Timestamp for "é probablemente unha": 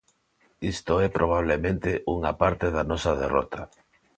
1.05-2.31